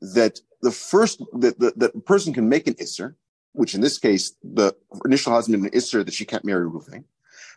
[0.00, 3.14] that the first that the, that person can make an isser,
[3.54, 7.04] which in this case the initial husband an isser that she can't marry Ruvain,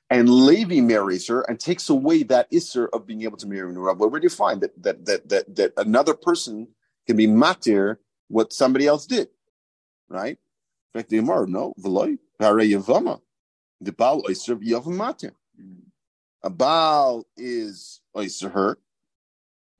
[0.10, 3.98] and Levi marries her and takes away that isser of being able to marry Nurav.
[3.98, 6.70] Where do you find that that that that that another person
[7.06, 7.98] can be matir
[8.30, 9.28] what somebody else did,
[10.10, 10.38] right?
[10.94, 13.20] In fact, the Gemara no v'loy yavama
[13.82, 15.32] the Baal Oyser Yavam Matir.
[16.44, 18.78] A Baal is Oyser her.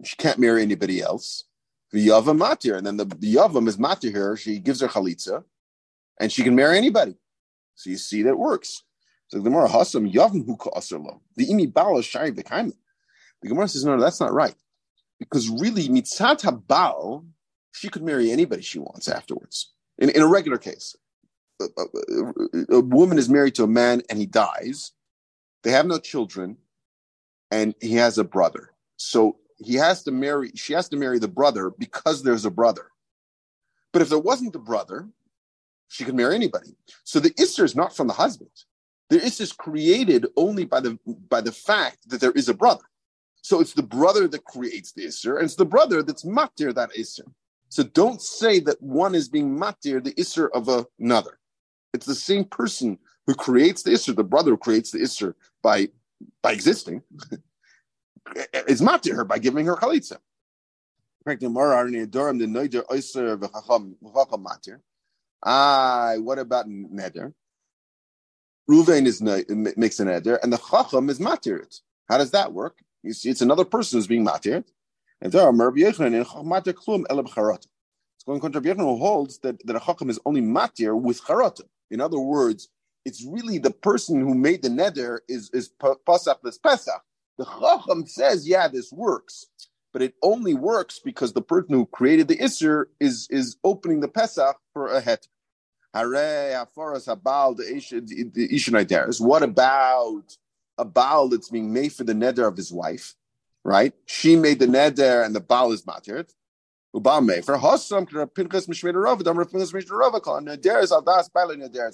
[0.04, 1.46] She can't marry anybody else.
[1.92, 2.78] The Yavam Matir.
[2.78, 4.38] And then the, the Yavam is Matir her.
[4.38, 5.44] She gives her Chalitza
[6.20, 7.16] and she can marry anybody.
[7.76, 8.84] So you see that works.
[9.28, 11.22] So the Gemara Hasam Yavam Hu.
[11.36, 12.44] The Imi Baal is Shai The
[13.46, 14.56] Gemara says, no, no, that's not right.
[15.20, 17.26] Because really, Mitzat HaBaal,
[17.74, 19.74] she could marry anybody she wants afterwards.
[19.98, 20.96] In, in a regular case
[21.62, 24.92] a, a, woman is married to a man and he dies,
[25.64, 26.58] they have no children,
[27.52, 28.72] and he has a brother.
[28.98, 32.92] So he has to marry, she has to marry the brother because there's a brother.
[33.94, 35.08] But if there wasn't a brother,
[35.88, 36.76] she could marry anybody.
[37.04, 38.52] So the Isser is not from the husband.
[39.10, 42.84] The Isser is created only by the by the fact that there is a brother.
[43.42, 46.92] So it's the brother that creates the Isser, and it's the brother that's matir that
[46.94, 47.32] Isser.
[47.70, 51.40] So don't say that one is being matir the Isser of another.
[51.94, 55.90] It's the same person who creates the Isser, the brother who creates the Isser by
[56.42, 57.04] by existing,
[58.68, 60.18] is matir her by giving her chalitza.
[65.44, 67.34] Ah, what about neder?
[68.70, 71.80] Ruvain is makes a neder, and the chacham is matir it.
[72.10, 72.80] How does that work?
[73.04, 74.64] You see, it's another person who's being matir.
[75.22, 77.68] And there are Yechon in matir klum elab charata.
[78.16, 81.64] It's going contra Yechon who holds that, that a chacham is only matir with charata.
[81.90, 82.70] In other words,
[83.06, 87.02] it's really the person who made the neder is is pasach this pesach.
[87.38, 89.46] The chacham says, yeah, this works,
[89.98, 94.08] but it only works because the person who created the isser is is opening the
[94.08, 95.28] pesach for a het.
[95.92, 96.06] What
[99.42, 100.38] about
[100.78, 103.16] a baal that's being made for the neder of his wife?
[103.64, 103.94] Right?
[104.06, 106.30] She made the neder and the baal is Nederes.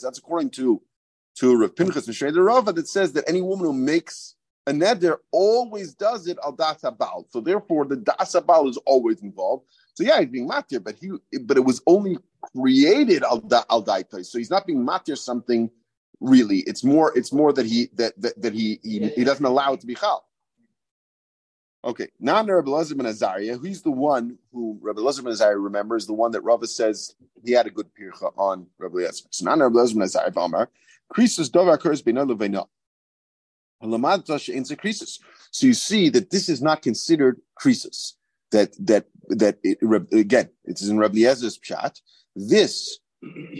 [0.01, 0.81] That's according to
[1.35, 5.93] to Rav Pinchas Mishmeda Rav that says that any woman who makes a neder always
[5.93, 7.25] does it al das abal.
[7.29, 9.65] So therefore, the das abal is always involved.
[9.93, 12.17] So yeah, he's being matir, but he but it was only
[12.55, 13.85] created al al
[14.23, 15.69] So he's not being matir something
[16.19, 16.59] really.
[16.59, 19.81] It's more it's more that he that that, that he, he he doesn't allow it
[19.81, 20.25] to be chal.
[21.85, 26.07] Okay, now Rabbi Elazar ben Azariah, he's the one who Rabbi Elazar ben Azariah remembers,
[26.07, 29.27] the one that Rava says he had a good pircha on Rabbi Elazar.
[29.31, 30.69] So now Rabbi Elazar ben Azariah, Amar,
[31.13, 32.65] Krisus dova occurs beina leveina.
[35.51, 38.13] So you see that this is not considered krisus.
[38.51, 39.79] That that that it,
[40.11, 42.01] again, it is in Rabbi Eliezer's pshat.
[42.35, 42.99] This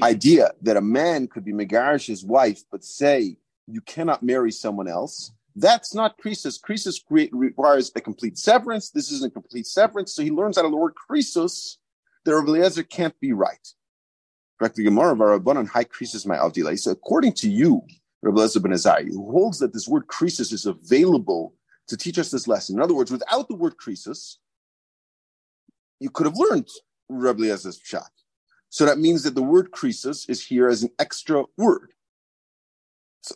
[0.01, 4.87] idea that a man could be megarish his wife, but say you cannot marry someone
[4.87, 6.59] else that's not krisus.
[6.59, 6.99] Krisus
[7.31, 8.89] requires a complete severance.
[8.89, 10.13] This isn't a complete severance.
[10.13, 11.77] So he learns out of the word krisus
[12.25, 13.67] that Rabbi Eliezer can't be right.
[14.57, 16.79] Correct the Gemara of high krisus my avdilay.
[16.79, 17.83] So according to you,
[18.23, 21.55] Rabbi Eliezer ben Azari, who holds that this word krisus is available
[21.87, 22.77] to teach us this lesson.
[22.77, 24.37] In other words, without the word krisus,
[25.99, 26.69] you could have learned
[27.09, 28.07] Rabbi Eliezer's pshat.
[28.69, 31.91] So that means that the word krisus is here as an extra word.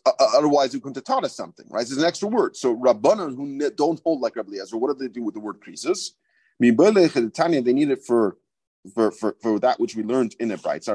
[0.05, 1.81] Uh, uh, otherwise, we couldn't have taught us something, right?
[1.83, 2.55] It's an extra word.
[2.57, 5.59] So Rabbanan who don't hold like Rabbi Eliezer, what do they do with the word
[5.61, 6.11] krisus?
[6.59, 6.71] They
[7.73, 8.37] need it for
[8.93, 10.85] for, for, for that which we learned in the bright.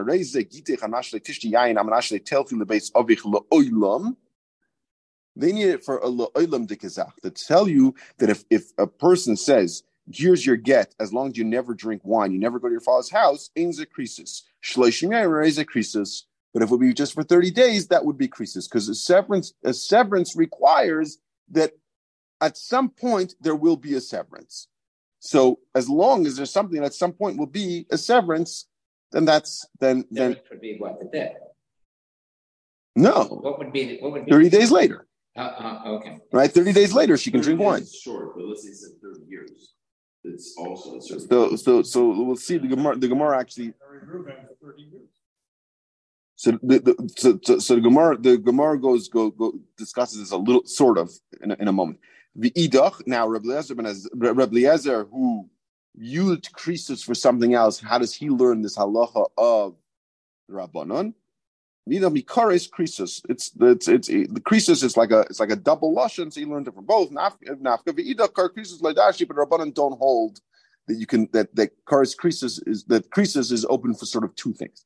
[5.34, 6.08] They need it for a
[6.66, 11.28] dekazach to tell you that if, if a person says, here's your get, as long
[11.28, 14.42] as you never drink wine, you never go to your father's house, ain't a krisis.
[14.76, 16.22] A krisis.
[16.52, 18.94] But if it would be just for 30 days, that would be krisus because a
[18.94, 21.18] severance, a severance requires
[21.50, 21.72] that
[22.40, 24.68] at some point there will be a severance.
[25.24, 28.66] So as long as there's something at some point will be a severance,
[29.12, 31.40] then that's then then could be what the debt.
[32.96, 33.26] No.
[33.26, 35.06] What would be what would be 30 days later.
[35.38, 36.18] Uh, uh, okay.
[36.32, 37.86] Right, 30 days later she can drink wine.
[37.86, 39.74] Short, but let's say it's 30 years.
[40.24, 43.74] It's also so so so we'll see the Gemara the Gemara actually
[46.34, 50.32] so the, the so, so, so, the Gemara the Gemara goes go, go discusses this
[50.32, 52.00] a little sort of in a, in a moment.
[52.34, 53.48] The idach now Rabbi
[54.42, 55.48] Eliezer, who
[55.94, 57.78] used krisus for something else.
[57.80, 59.76] How does he learn this halacha of
[60.50, 61.14] Rabbanon.
[61.88, 63.22] Nida mikares krisus.
[63.28, 66.32] It's it's it's the krisus is like a it's like a double lashon.
[66.32, 67.10] So you learned it from both.
[67.10, 67.56] Nafka
[67.86, 70.40] v'ida kar krisus leidashi, but Rabbanon don't hold
[70.86, 74.34] that you can that that kares krisus is that krisus is open for sort of
[74.36, 74.84] two things.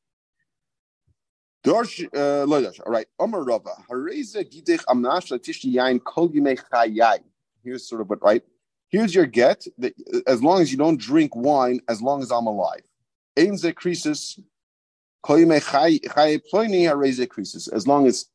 [1.65, 2.83] Dorsh uh.
[2.87, 3.07] All right.
[3.19, 3.73] Omar Rava.
[3.91, 7.19] Hareza gidich amnash latish yain kol yimei chayai.
[7.67, 8.45] Here's sort of what right.
[8.91, 9.67] Here's your get.
[9.79, 9.93] That
[10.29, 12.83] as long as you don't drink wine, as long as I'm alive.
[13.37, 14.39] Krisus
[17.73, 18.27] as long as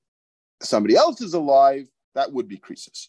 [0.62, 3.08] somebody else is alive, that would be krisis.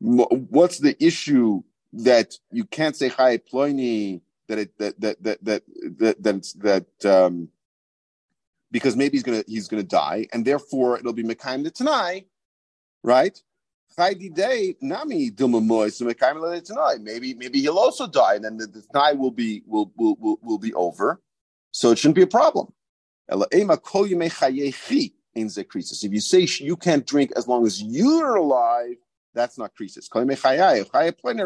[0.00, 3.08] What's the issue that you can't say
[4.48, 5.62] that it that that that that
[5.98, 7.48] that that, that um,
[8.72, 12.24] because maybe he's gonna he's gonna die and therefore it'll be mekayim the tanai,
[13.04, 13.40] right?
[13.98, 14.24] Maybe
[17.34, 20.58] maybe he'll also die, and then the, the night will be will, will will will
[20.58, 21.20] be over.
[21.72, 22.72] So it shouldn't be a problem.
[23.28, 23.42] If
[26.02, 28.96] you say you can't drink as long as you're alive,
[29.34, 30.08] that's not krisis.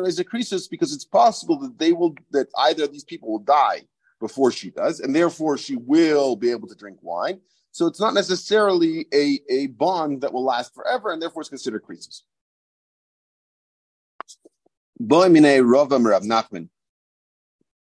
[0.07, 3.41] is a krisis because it's possible that they will that either of these people will
[3.41, 3.87] die
[4.21, 7.41] before she does, and therefore she will be able to drink wine.
[7.73, 11.83] So it's not necessarily a, a bond that will last forever, and therefore it's considered
[11.85, 12.23] krisis.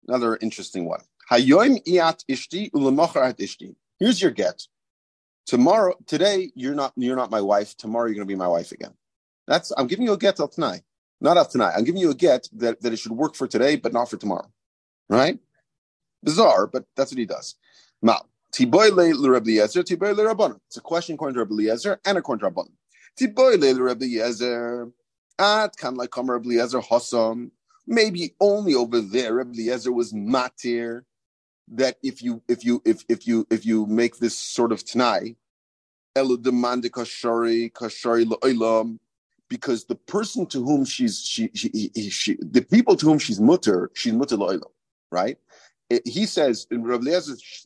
[0.08, 1.02] Another interesting one.
[4.00, 4.64] Here's your get.
[5.46, 7.76] Tomorrow, today you're not you're not my wife.
[7.78, 8.94] Tomorrow you're going to be my wife again.
[9.48, 10.82] That's I'm giving you a get till tonight,
[11.20, 11.74] not up tonight.
[11.76, 14.18] I'm giving you a get that, that it should work for today, but not for
[14.18, 14.50] tomorrow.
[15.10, 15.40] Right?
[16.24, 17.56] Bizarre, but that's what he does.
[18.02, 18.22] Now,
[18.54, 20.60] Tiboy Le Reblieser, Tiboy Lurabon.
[20.68, 22.72] it's a question according to Rabbi Eliezer and according to Rabbanon.
[23.20, 24.92] Tiboy Rabbi Eliezer.
[25.40, 27.52] At of like Kamar Eliezer Hassam,
[27.88, 31.04] maybe only over there Rabbi Eliezer was matir
[31.72, 35.36] that if you if you if if you if you make this sort of tanai,
[36.16, 39.00] elu demande kashari kashari lo'ilam,
[39.50, 41.70] because the person to whom she's she, she,
[42.10, 44.72] she, the people to whom she's mutter she's mutter lo'ilam,
[45.12, 45.38] right?
[46.06, 47.66] He says in Rabbi Eliezer's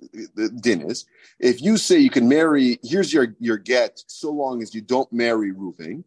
[0.62, 1.06] din is
[1.40, 5.12] if you say you can marry, here's your your get, so long as you don't
[5.14, 6.04] marry Ruvain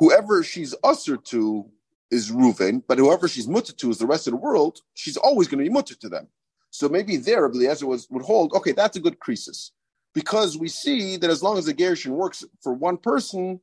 [0.00, 1.66] whoever she's usher to
[2.10, 5.46] is Reuven, but whoever she's mutter to is the rest of the world, she's always
[5.46, 6.26] going to be mutter to them.
[6.70, 9.72] So maybe there, Eliezer was would hold, okay, that's a good crisis.
[10.12, 13.60] Because we see that as long as the Gerushin works for one person,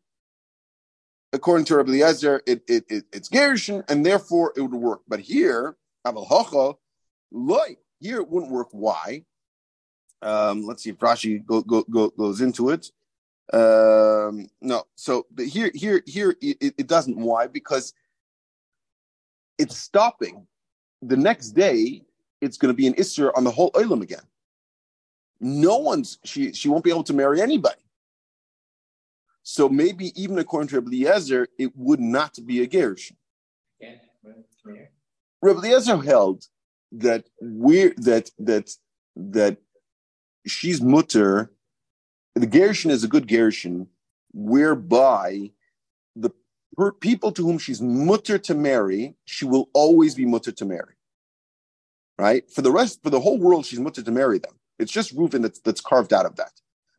[1.33, 5.01] according to Rabbi Eliezer, it, it, it, it's Gerushin, and therefore it would work.
[5.07, 5.75] But here,
[6.05, 6.77] Aval
[7.31, 8.69] loy, here it wouldn't work.
[8.71, 9.23] Why?
[10.21, 12.91] Um, let's see if Rashi go, go, go, goes into it.
[13.53, 17.17] Um, no, so but here, here, here, it, it doesn't.
[17.17, 17.47] Why?
[17.47, 17.93] Because
[19.57, 20.45] it's stopping.
[21.01, 22.01] The next day,
[22.41, 24.23] it's going to be an Isser on the whole Olam again.
[25.39, 27.79] No one's she she won't be able to marry anybody.
[29.43, 33.15] So maybe even according to Rabbi Eliezer, it would not be a gerushin.
[33.79, 33.95] Yeah.
[35.41, 36.43] Rabbi Eliezer held
[36.91, 38.71] that we're that that
[39.15, 39.57] that
[40.45, 41.51] she's mutter
[42.37, 43.87] the Gerushin is a good Gerushin,
[44.31, 45.51] whereby
[46.15, 46.31] the
[46.75, 50.95] per, people to whom she's mutter to marry, she will always be mutter to marry.
[52.17, 52.49] Right?
[52.49, 54.53] For the rest, for the whole world, she's mutter to marry them.
[54.79, 56.51] It's just Reuven that's, that's carved out of that.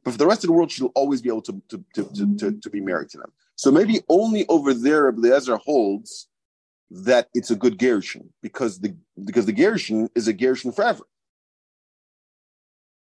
[0.05, 2.36] But for the rest of the world, she'll always be able to, to, to, to,
[2.36, 3.32] to, to be married to them.
[3.57, 6.28] So maybe only over there, Eliezer holds
[6.91, 11.05] that it's a good Gerushin because the because the Gerushin is a Gerushin forever.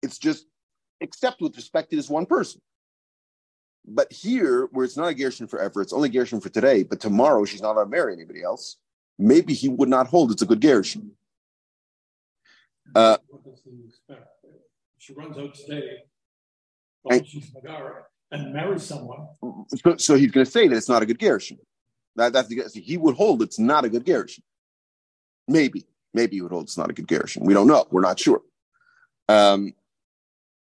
[0.03, 0.47] It's just
[1.01, 2.61] except with respect to this one person.
[3.87, 7.45] But here, where it's not a Gerushin forever, it's only Gerushin for today, but tomorrow
[7.47, 8.76] she's not going to marry anybody else,
[9.18, 11.11] maybe he would not hold it's a good Gerushin.
[12.95, 14.26] Uh, what does he expect?
[14.99, 15.99] She runs out today,
[17.09, 19.28] and, she's Megara, and marries someone.
[19.68, 21.59] So, so he's going to say that it's not a good Gerushin.
[22.16, 24.42] That, that's the, he would hold it's not a good Gerushin.
[25.48, 27.44] Maybe, maybe he would hold it's not a good Gerushin.
[27.44, 27.86] We don't know.
[27.90, 28.42] We're not sure.
[29.28, 29.74] Um,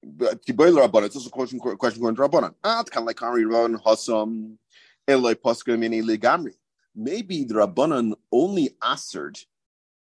[0.02, 2.54] it's also a question, question going to Rabbanan.
[2.64, 4.58] Ah, it's kind of like Henry Rabbanan Hassam,
[5.06, 6.54] Eloi Posca Mini Ligamri.
[6.94, 9.38] Maybe the Rabbanan only answered,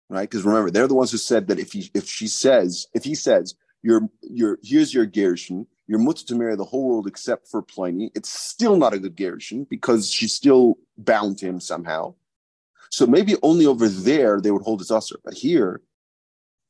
[0.08, 0.28] right?
[0.28, 3.14] Because remember, they're the ones who said that if he, if she says, if he
[3.14, 7.62] says, you're, you're, here's your Gerushin, you're mutter to marry the whole world except for
[7.62, 12.14] Ploni, it's still not a good Gerushin because she's still bound to him somehow.
[12.90, 15.18] So maybe only over there they would hold his usher.
[15.24, 15.80] But here,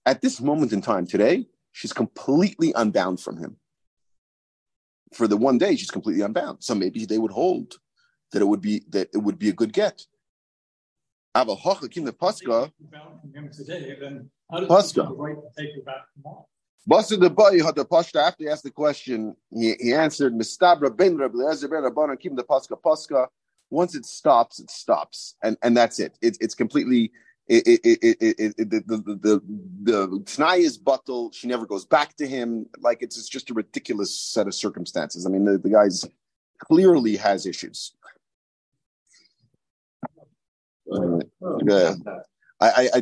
[0.07, 3.57] at this moment in time today, she's completely unbound from him.
[5.15, 6.63] For the one day, she's completely unbound.
[6.63, 7.79] So maybe they would hold
[8.33, 10.03] that it would be that it would be a good get.
[11.35, 12.73] Aval Hochakim the Pascha.
[12.93, 15.09] Bound from him today, then How does Pascha.
[15.09, 16.47] the right to take her back tomorrow?
[16.87, 20.95] Basta the boy had the pashta after he asked the question, he, he answered, Mistabra
[20.95, 23.29] ben Rabbi Eliezer ben the pascha pascha.
[23.71, 26.19] Once it stops, it stops, and and that's it.
[26.23, 27.13] It's it's completely.
[27.49, 29.41] It, it, it, it, it, it, the the
[29.83, 31.33] the the is buttle.
[31.33, 32.67] She never goes back to him.
[32.79, 35.27] Like it's, it's just a ridiculous set of circumstances.
[35.27, 36.07] I mean, the, the guy's
[36.59, 37.93] clearly has issues.
[40.93, 41.21] Uh,
[42.61, 43.01] I, I